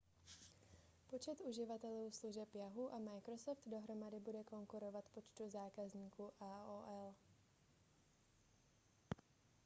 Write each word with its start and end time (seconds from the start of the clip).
počet 1.09 1.41
uživatelů 1.41 2.11
služeb 2.11 2.55
yahoo 2.55 2.93
a 2.93 2.97
microsoft 2.97 3.61
dohromady 3.67 4.19
bude 4.19 4.43
konkurovat 4.43 5.09
počtu 5.09 5.49
zákazníků 5.49 6.31
aol 6.39 7.13